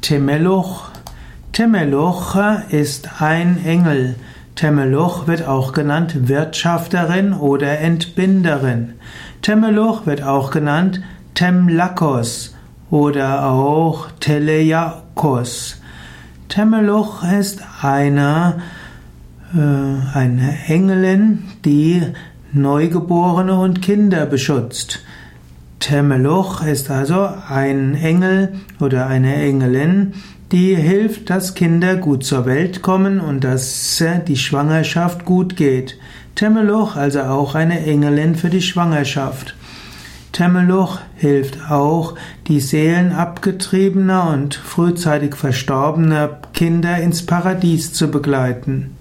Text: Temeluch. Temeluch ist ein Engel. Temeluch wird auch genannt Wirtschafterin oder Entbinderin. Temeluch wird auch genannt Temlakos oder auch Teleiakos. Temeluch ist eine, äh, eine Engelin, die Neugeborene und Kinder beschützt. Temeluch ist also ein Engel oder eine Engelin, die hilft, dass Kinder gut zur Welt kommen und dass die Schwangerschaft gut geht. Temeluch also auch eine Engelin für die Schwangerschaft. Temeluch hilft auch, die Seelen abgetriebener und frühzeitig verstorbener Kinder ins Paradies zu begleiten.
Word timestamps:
Temeluch. 0.00 0.88
Temeluch 1.52 2.36
ist 2.70 3.20
ein 3.20 3.64
Engel. 3.64 4.16
Temeluch 4.54 5.26
wird 5.26 5.46
auch 5.46 5.72
genannt 5.72 6.28
Wirtschafterin 6.28 7.34
oder 7.34 7.80
Entbinderin. 7.80 8.94
Temeluch 9.42 10.06
wird 10.06 10.22
auch 10.22 10.50
genannt 10.50 11.02
Temlakos 11.34 12.54
oder 12.90 13.44
auch 13.46 14.08
Teleiakos. 14.20 15.76
Temeluch 16.48 17.22
ist 17.22 17.62
eine, 17.82 18.62
äh, 19.54 20.16
eine 20.16 20.58
Engelin, 20.66 21.44
die 21.64 22.02
Neugeborene 22.52 23.54
und 23.54 23.82
Kinder 23.82 24.24
beschützt. 24.26 25.00
Temeluch 25.80 26.62
ist 26.62 26.90
also 26.90 27.28
ein 27.48 27.94
Engel 27.94 28.52
oder 28.78 29.06
eine 29.06 29.34
Engelin, 29.34 30.12
die 30.52 30.74
hilft, 30.74 31.30
dass 31.30 31.54
Kinder 31.54 31.96
gut 31.96 32.24
zur 32.24 32.44
Welt 32.44 32.82
kommen 32.82 33.18
und 33.18 33.44
dass 33.44 34.02
die 34.28 34.36
Schwangerschaft 34.36 35.24
gut 35.24 35.56
geht. 35.56 35.98
Temeluch 36.34 36.96
also 36.96 37.22
auch 37.22 37.54
eine 37.54 37.84
Engelin 37.86 38.34
für 38.34 38.50
die 38.50 38.62
Schwangerschaft. 38.62 39.54
Temeluch 40.32 40.98
hilft 41.16 41.70
auch, 41.70 42.14
die 42.46 42.60
Seelen 42.60 43.12
abgetriebener 43.12 44.30
und 44.30 44.54
frühzeitig 44.54 45.34
verstorbener 45.34 46.40
Kinder 46.52 46.98
ins 46.98 47.24
Paradies 47.24 47.92
zu 47.92 48.10
begleiten. 48.10 48.96